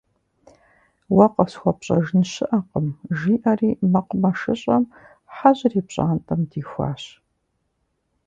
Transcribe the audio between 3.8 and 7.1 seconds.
Мэкъумэшыщӏэм Хьэжьыр и пщӏантӏэм дихуащ.